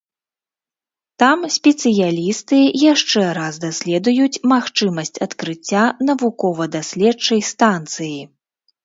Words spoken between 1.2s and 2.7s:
Там спецыялісты